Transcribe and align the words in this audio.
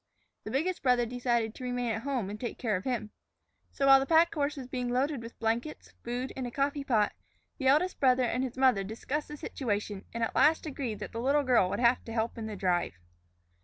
The 0.45 0.49
biggest 0.49 0.81
brother 0.81 1.05
decided 1.05 1.53
to 1.53 1.63
remain 1.63 1.91
at 1.91 2.01
home 2.01 2.31
and 2.31 2.39
take 2.39 2.57
care 2.57 2.75
of 2.75 2.85
him. 2.85 3.11
So, 3.69 3.85
while 3.85 3.99
the 3.99 4.07
pack 4.07 4.33
horse 4.33 4.57
was 4.57 4.65
being 4.65 4.89
loaded 4.89 5.21
with 5.21 5.37
blankets, 5.37 5.93
food, 6.03 6.33
and 6.35 6.47
a 6.47 6.49
coffee 6.49 6.83
pot, 6.83 7.11
the 7.59 7.67
eldest 7.67 7.99
brother 7.99 8.23
and 8.23 8.43
his 8.43 8.57
mother 8.57 8.83
discussed 8.83 9.27
the 9.27 9.37
situation 9.37 10.05
and 10.11 10.23
at 10.23 10.33
last 10.33 10.65
agreed 10.65 10.97
that 11.01 11.11
the 11.11 11.21
little 11.21 11.43
girl 11.43 11.69
would 11.69 11.79
have 11.79 12.03
to 12.05 12.13
help 12.13 12.35
in 12.39 12.47
the 12.47 12.55
drive. 12.55 12.95